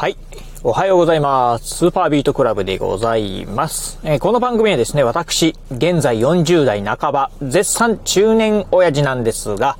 [0.00, 0.16] はい。
[0.64, 1.76] おはようございます。
[1.76, 4.00] スーパービートクラブでございます。
[4.02, 9.76] えー、この番組はですね、私、現在40代半ば、絶賛中年親父なんですが、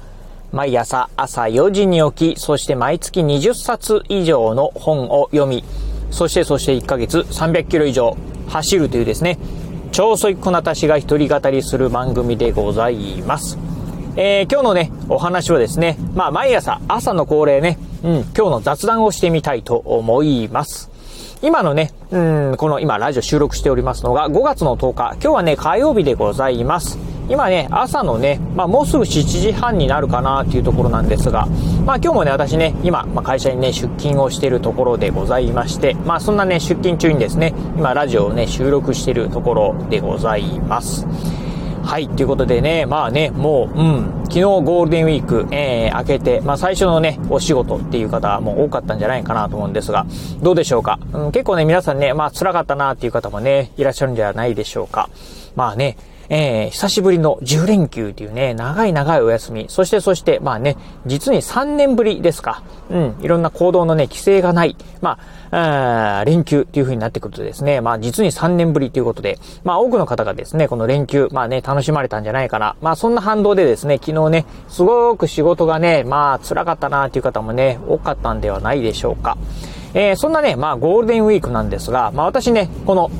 [0.53, 5.64] 毎朝朝4時に起き、そして毎月20冊以上の本を読み、
[6.10, 8.14] そしてそして1ヶ月300キロ以上
[8.48, 9.38] 走るというですね、
[9.90, 13.56] 超速こなたしが一人語りする番組でございます。
[14.16, 20.91] えー、今日のね、お話はですね、まあ毎朝、朝の恒例ね、うん、今日の雑談をしてみたいと思います。
[21.43, 22.19] 今のね、う
[22.52, 26.98] ん、この今ラジオ収録しておりますのが5月の10日、今日はね、火曜日でございます。
[27.30, 31.47] 今ね、朝のね、まあもうすぐ7時半になるかなっていうところなんですが、
[31.87, 41.06] まあ今日もね、私ね、今、まあ、会社にね、出勤をしているところでございまして、まあそんなね、出勤中にですね、今ラジオをね、収録しているところでございます。
[41.83, 50.06] はい、ということでね、まあね、もう、うん、昨日ゴールデンウィーク、えー、明けて、まあ最初のね、お仕事っていう方も多かったんじゃないかなと思うんですが、
[50.43, 55.11] どうでしょうか、うん、結構ね、皆さんね、まあ辛かったなっていう方もね、いらっしゃるんじゃないでしょうか。
[55.56, 55.97] まあね、
[56.31, 59.67] えー、久しぶりの10連休というね、長い長いお休み。
[59.69, 62.62] そしてそして、まあね、実に3年ぶりですか。
[62.89, 64.77] うん、いろんな行動のね、規制がない。
[65.01, 65.19] ま
[65.51, 72.77] あ、あ連休っていう風になってくるとですね、まあ実に3年ぶりということで、まあ多くの方がですね、この連休、まあね、楽しまれたんじゃないかな。
[72.81, 79.36] まあそんな反動でですね、昨日ね、すごく仕事がね、まあ辛かったなっていう方もね、多かったんではないでしょうか。
[79.95, 83.11] えー、そんなね、まあゴールデンウィークなんですが、まあ私ね、この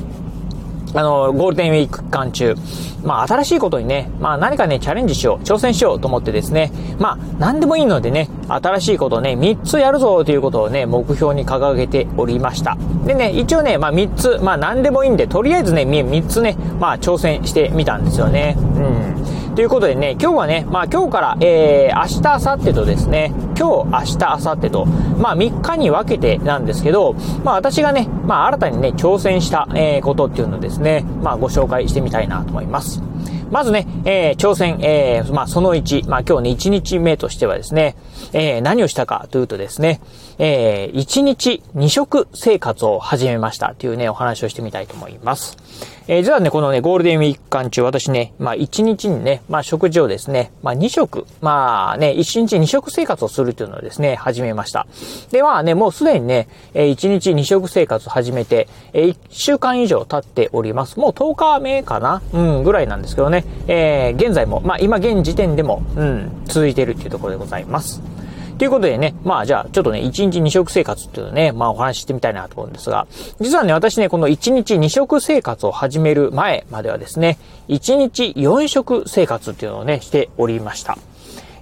[0.93, 2.55] あの、ゴールデンウィーク期間中、
[3.03, 12.77] まあ、新しいことにね、まあ、何かね、チャレンジしよう、挑戦しようと思ってですね、まあ、何でもいいのでね、新しいことをね、3つやるぞということをね、目標に掲げておりました。
[13.05, 18.55] でね、一応ね、まあ、3つ、まあ、何でもいいんで、とりあえずね、3つね、まあ、挑戦してみたんですよね。
[18.57, 19.11] うん。
[19.55, 33.03] ということでね、今日はね、まあ、今日から、えー、明日、明後日とですね、今日、明日、明後日と、まあ、3日に分けてなんですけど、まあ、私がね、まあ、新たにね、挑戦した、えー、ことっていうのをですね、まあ、ご紹介してみたいなと思います。
[33.51, 37.97] まずね、えー、挑戦、えー、まあ、その1、まあ、今日ね、1日目としてはですね、
[38.33, 40.01] えー、何をしたかというとですね、
[40.37, 45.57] えー、1日2食生活を始めましたというね、お話をしてみたいと思います。
[46.07, 54.87] えー、実はね、このね、ゴールデンウィーク間中、私ね、まあ、1日にね、まあ、食事をですね、まあ、2食、まあね、1日2食生活をするというのをですね、始めました。
[55.31, 60.99] で、まあね、もうすでにね、え、1日2食生活を始めて、え、1週間以上経っております。
[60.99, 68.01] もう10日目かなうん、ぐらいなんですけどね、えー、現在も、まあ、今現時点でも、うん、続いているっていうところでございます。
[68.61, 73.07] ということでね、まあじゃあちょっとね、1日2食生活っていうのね、まあお話ししてみたいなと思うんですが、
[73.39, 77.39] 実はね、私ね、この1日2食生活を始める前まではですね、
[77.69, 80.99] 1日4食生活っていうのをね、しておりました。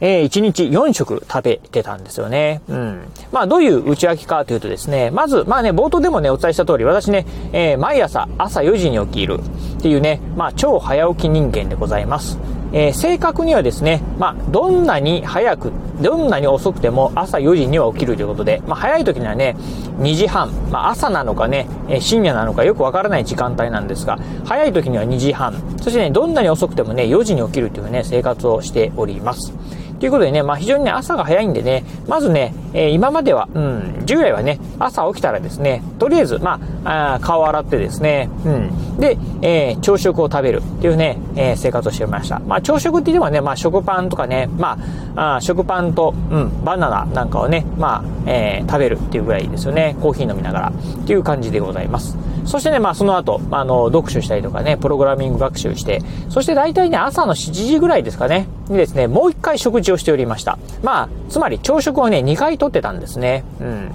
[0.01, 2.61] えー、1日4食食べてたんですよね。
[2.69, 3.01] うん。
[3.31, 9.39] まあ、どういう内訳かというとですね、まず、まあね、冒頭でもね、お伝えした通り、私ね、えー、毎朝、朝4時に起きる
[9.77, 12.37] っていうね、まあ、超早起き人間でございます。
[12.71, 15.71] えー、正確にはですね、まあ、どんなに早く、
[16.01, 19.55] どんなに遅くても朝4時には起きるということで、まあ、早い時にはね、
[19.99, 29.51] 2時半、まあ、朝なのかね、え深夜なのかよくわからない時間帯なんですが、早い時には2時半、そしてね、どんなに遅くてもね、4時に起きるというね、生活をしております。
[29.99, 42.39] ということでね、まあ非常にね、朝が早いんでね、まずね、えー、今までは、うん、従来はね、朝起きたらですね、とりあえず、まあ、あ顔洗ってですね、うん、で、えー、朝食を食べるっていうね、えー、生活をしておりました。
[42.39, 44.77] まあ朝食って言ってもね、まあ食パンとかね、ま
[45.15, 49.97] あ、あ食パンと、うん、バナナなんかをね、まあ、え、食べるっていうぐらいですよね。
[50.01, 52.17] コーヒー飲みながらっていう感じでございます。
[52.45, 60.57] そしてね、まあその後、あの、読書したりとかね、プログラミング学習して、そして大体ね、朝の7時ぐらいですかね、にですね、もう一回食事をしておりました。
[60.83, 63.43] まあ、つまり朝食をね、2回とってたんですね。
[63.59, 63.91] うん。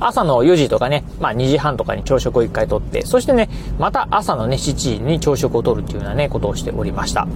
[0.00, 7.26] 朝の4時とかね、まあ2時半とかに朝食を1回とって、そしてね、また朝のね、7時に朝食をとるっていうようなね、ことをしておりました。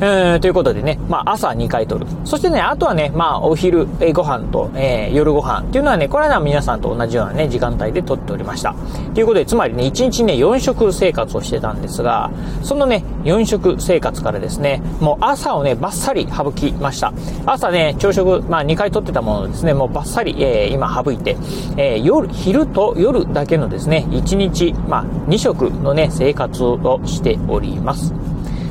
[0.00, 2.06] えー、ということでね、まあ朝2回とる。
[2.24, 8.76] そしてね、あとはね、まあお昼えご飯と、えー、夜ご飯っていうのはね、これは皆さんと同じようなね、時間帯でとっておりました。
[9.14, 12.30] ということで、つまりね、1日ね、4食生活をしてたんですが、
[12.62, 17.12] そのね、4食生活からですね、もう朝をね、バッサリ省きました。
[17.44, 21.36] 朝ね、朝食、まあ2回とってたものですね、もうバッサリ、えー、今省いて、
[21.76, 28.27] えー、夜、昼と夜だけのですね、1日、まあ2食のね、生活をしております。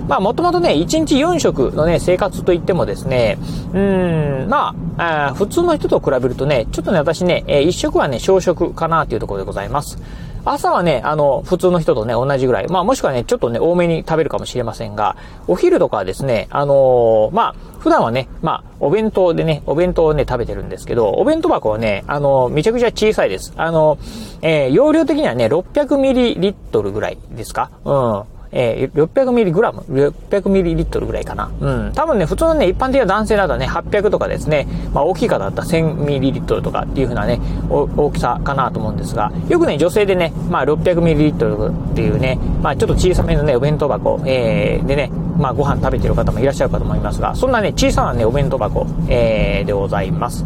[0.07, 3.38] まあ、もともとね、1日4食のね、生活といってもですね、
[3.74, 9.98] うん、まあ、あ普通の人と比べるとね、ちょっとね、私ね、えー、1食はね、小食かなというところでございます。
[10.45, 12.68] 朝はね、あの、普通の人とね、同じぐらい。
[12.69, 15.18] まあ、もしくはね、ちょっとね、多めに食べるかもしれませんが、
[15.48, 23.54] お昼とかはですね、あのー、まあ、普段はね、まあ、お弁当でね、お弁当をね、食べてるんですけど、お弁当箱はね、あの、めちゃくちゃ小さいです。
[23.57, 23.98] あの、
[24.42, 27.69] えー、容量的にはね、600ミリリットルぐらいですか？
[27.83, 28.36] うん。
[28.51, 31.51] えー、600ミリグラム ?600 ミリリットルぐらいかな。
[31.59, 31.91] うん。
[31.94, 37.39] 多分ね、普通のね、一般的な男性だとね、800とかですね、まあ大きい方だったら 1000ml とかっていう風なね、
[37.69, 50.45] 大きさかなと思うんですが、よくね、女性でね、まあ 600ml っていうね、まあちょっと小さめのね、お弁当箱、えー、でね、まあご飯食べてる方もいらっしゃるかと思いますが、そんなね、小さなね、お弁当箱、えー、でございます。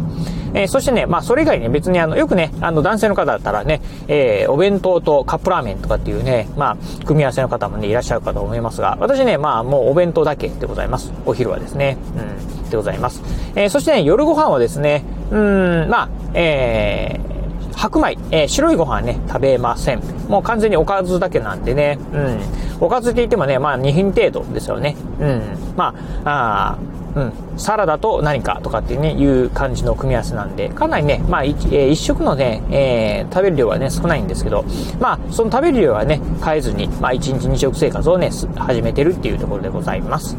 [0.54, 11.12] えー、そしてね、まあ、それ以外に別にあの、よくね、あの、男性の方だったらね、えー、お弁当とカップラーメンとかっていうね、まあ、組み合わせの方もね、いらっしゃるかと思いますが、私ね、まあ、もうお弁当だけでございます。
[11.24, 11.96] お昼はですね。
[12.16, 13.22] うん、でございます。
[13.54, 17.41] えー、そしてね、夜ご飯はですね、うん、まあ、えー、
[17.82, 20.00] 白米、えー、白いご飯ね、食べません。
[20.28, 22.40] もう完全におかずだけなんでね、うん。
[22.78, 24.94] おかずって言ってもね、まあ2品程度ですよね。
[25.18, 25.42] うん。
[25.76, 25.92] ま
[26.24, 26.78] あ、あ
[27.16, 34.64] うん、サラダと何かとかっていうね、いう感じの組み合わせなんで、かなりね、まあ、えー、一食のね、えー、食べる量はね、少ないんですけど、
[35.00, 40.36] まあ、その食べる量はね、変えずに、まあ、一日二食生活をね、始めてるっていうところでございます。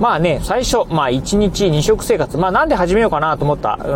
[0.00, 3.90] まあね、最初、まあ1日2食生活、まあなんで始めようかなと思った、うん、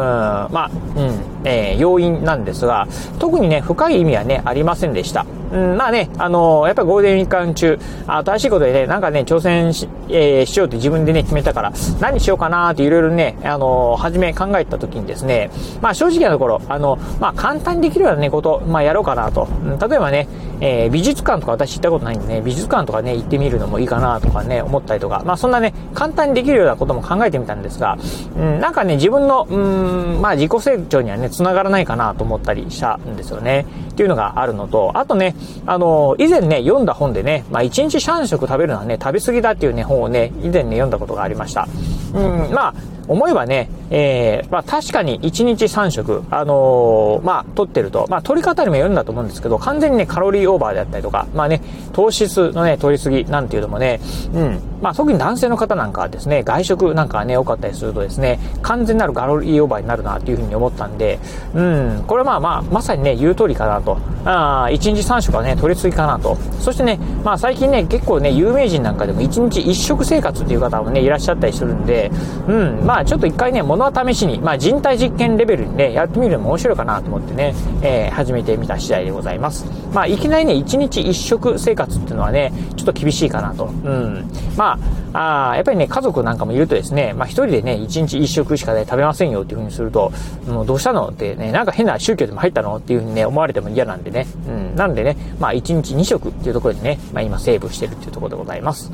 [0.52, 2.88] まあ、うん、えー、要因なんですが、
[3.18, 5.26] 特にね、深い意味はね、ありませんでした。
[5.52, 15.50] うん、まあね、あのー、やっぱりゴールデンウィーク間中、新しいことでね、なんかね、挑戦し,、えー、しようって自分でね、決めたから、何しようかなーっていろいろね、あのー、初め考えた時にですね、
[15.80, 19.46] まあ正直なところ、あの、まあ簡単にできるようなね、こと、まあやろうかなと。
[19.88, 20.26] 例えばね、
[20.60, 27.96] えー、美術館とか私行ったことないんでね、美術館とかね、行ってみるのもいいかなとかね、思ったりとか、まあそんなね、簡単にできるようなことも考えてみたんですが、
[28.36, 33.66] うん、なんかね、自分の、うん、まあ自己成長にはね、繋がらないかなと思ったりしたんですよね。
[33.90, 35.34] っていうのがあるのと、あとね、
[35.66, 41.68] あの、以前ね、読んだ本でね、まあ、1日3食食べるのはね、食べ過ぎだっていうね、本をね、以前ね、読んだことがありました。
[42.14, 42.74] うん、まあ、
[43.08, 51.60] 思えばね、えー、まあ確かに1日3食、あのー、まあ取ってると、まあ取り方にもよるんだと思うんですけど、完全にね、カロリーオーバーであったりとか、まあね、
[51.92, 54.00] 糖質のね、取りすぎなんていうのもね、
[54.34, 61.18] うん、まあ特に男性の方なんかはですね、外食なんかね、多かったりするとですね、完全なるカロリーオーバーになるなっていうふうに思ったんで、
[61.54, 63.98] うん、これはまあまあ、まさにね、言う通りかなと。
[64.26, 66.36] ああ1日3食はね、取りすぎかなと。
[66.60, 72.10] そしてね、まあ最近ね、結構ね、有名人なんかでも1日1食生活っていう方もね、いらっしゃったりするんで、
[72.48, 79.66] うん、まあまあちょっと一回ね、物は試しに、まあ人体実験レベルにね、やってみるのも面白いかなと思ってね、えー、始めてみた次第でございます。
[79.92, 83.64] まあいきなりね、1日1食生活っていうのはね、ちょっと厳しいかなと。
[83.64, 84.30] うん。
[84.56, 84.73] まあ、
[85.12, 90.12] あやっぱりね、家族なんかもいるとですね、まあ一人でね、1日1食しかね、食べませんよっていうふうにすると、
[90.46, 94.26] もうどうしたのってね、なんか変な宗教でも入ったのっていうふうにね、思われても嫌なんでね。
[94.48, 94.76] うん。
[94.76, 98.90] なんでね、まあ1日2食っていうところでね、まあ今セーブしてるっていうところでございます。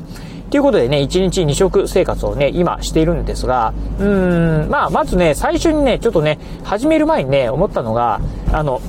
[0.51, 8.19] ということでね、1日2食生活をね、今しているんですが、うーん、まあ、まずね、最初にね、ちょっとね、始める前にね、思ったのが、
[8.51, 8.81] あの、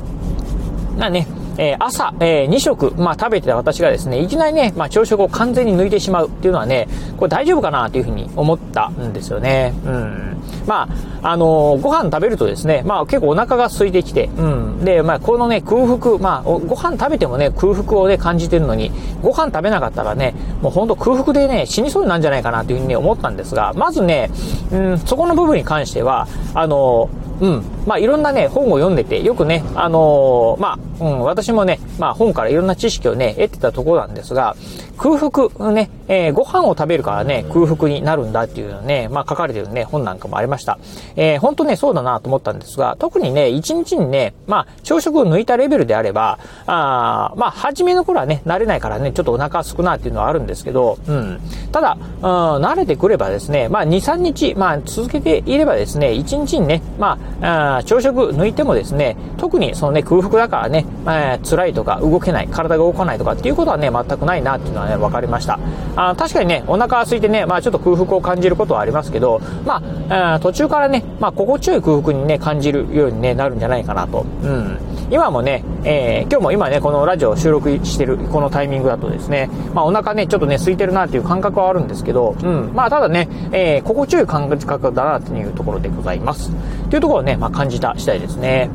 [0.98, 1.28] まあね、
[1.58, 9.74] えー、朝、えー、2食、まあ、食べてた私がですね、いきなりね、まあ、朝食を完全に抜いてしまうっていうのはね、これ大丈夫かなというふうに思ったんですよね。
[9.84, 10.42] うん。
[10.66, 10.88] ま
[11.22, 14.84] あ、あのー、ご飯食べるとですね、まあ、結構お腹が空いてきて、うん。
[14.84, 18.90] で、まあ、このね、空腹、まあ、ご飯食べてもね、空腹をね、感じてるのに、
[19.22, 24.30] ご飯食べなかったらね、もうほんと空腹でね、死にそうになるんじゃないかなというふうに、思ったんですが、まずね、
[24.70, 27.64] うん、そこの部分に関しては、あのーうん。
[27.86, 34.56] まあ、いろんなね、本を読んでて、よくね、あのー、まあ、うん、私もね、まあ、本からいろんな知識をね、得てたところなんですが、
[34.96, 40.78] 空腹、ね、えー、ご飯を食べるからね、空腹になるんだっていうのね、まあ、書かれてるね、本なんかもありました。
[41.16, 51.40] えー、本当ね、そうだなと思ったんですが、特にね、一日にね、まあ、朝食を抜いたレベルであれば、あまあ、初めの頃はね、慣れないからね、ちょっとお腹すくなっていうのはあるんですけど、うん。
[51.72, 65.58] ただ、うん、慣れてくればですね、まあ、2、3日、まあ、続けていればですね、1日にね、まあ、あ朝食抜いてもですね、特にそのね、空腹だからね、えー、辛いとか動けない、体が動かないとかっていうことはね、全くないなっていうのはね、分かりました。
[65.96, 74.24] あ確かにね、お腹空いてね、まあちょっと空腹を感じることはありますけど、まあ、あ途中からね、まあ心地よい空腹にね、感じるように、ね、なるんじゃないかなと。
[74.42, 74.78] うん。
[75.12, 82.72] 今もね、えー、今日も今ね、このラジオ収録してるこのタイミングだとですね、まあお腹ね、ちょっとね、空いてるなっていう感覚はあるんですけど、うん。
[82.72, 86.50] まあただね、えー、心地よい感覚だなっていうところでございます。
[86.88, 88.70] というところをね、まあ感じた次第ですね。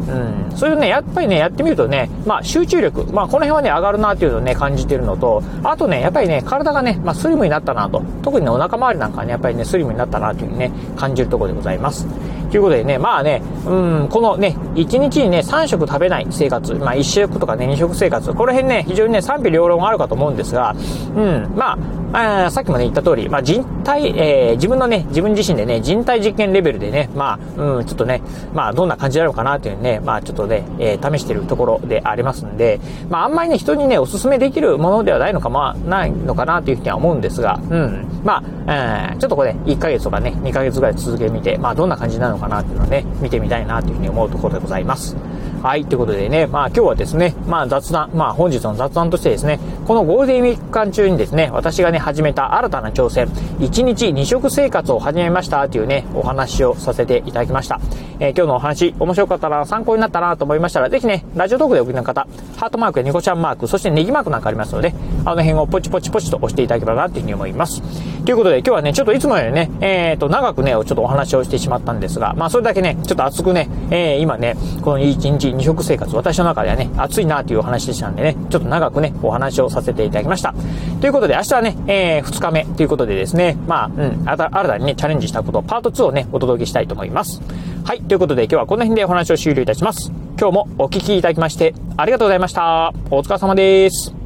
[0.51, 0.55] うん。
[0.55, 8.03] それでね、やっぱりね、やってみるとね、まあ集中力、まあこの辺はね、上がるなっていうのをね、感じてるのと、あとね、やっぱりね、体がね、まあスリムになったなと。
[8.21, 12.05] 特にね、お腹周りなんかね、やっぱりね、スリムになったなというふうにね、感じるところでございます。
[12.49, 20.75] ということでね、まあね、うん、このね、1日にね、3食食べない生活、まあ1食とかね、2食生活、この辺ね、非常にね、賛否両論あるかと思うんですが、
[21.15, 21.77] うん、ま
[22.13, 28.21] あ、あさっきもね、言った通り、まあ人体、えー、自分のね、自分自身でね、人体実験レベルでね、まあ、うん、ちょっとね、
[28.53, 45.15] まあどんな感じなのかなっていうね、まあちょっとね、えー、試してるところでありますんで、まああんまりね、人にね、お勧めできるものではないのか、まあ、ないのかなというふうには思うんですが、うん、まあ、えー、ちょっとこれ、1ヶ月とかね、2ヶ月ぐらい続けてみて、まあどんな感じなのかなっていうのをね、見てみたいなというふうに思うところでございます。
[45.63, 53.27] はい、ということでね、まあ今日はですね、まあ雑談、まあ本日の雑談としてですね、このゴールデンウィーク間中にですね、私がね、始めた新たな挑戦、
[53.59, 57.79] 1日2食生活を始めましたというね、お話をさせていただきました。
[58.19, 64.93] えー、今日のお話、面白かったら参考になったなと思いましたら、ぜひね、ラジオトークでお聞きの方、ハートマークやニコちゃんマーク、そしてネギマークなんかありますので、
[65.25, 67.81] あの辺をポチポチポチと押していただければなというふうに思います。
[68.25, 80.55] ということで、今日はね、ちょっといつもよりね、えっ、ー、と、長くね、ちょっとお話をしてしまったんですが、まあそれだけね、ちょっと熱くね、えー、今ね、この1日2食生活、私の中ではね、暑いなというお話でしたんでね、ちょっと長くね、お話をさせていただきました。
[80.99, 87.41] ということで、明日はね、えー、2日目ということでですね、まあ、うん、新たにね、チャレンジしたこと、パート2をね、お届けしたいと思います。
[87.85, 90.26] はい、ということで今日はこの辺でお話を終了いたします。
[90.39, 92.93] 今日もお聴きいただきまして、ありがとうございました。
[93.09, 94.16] お疲れ様です。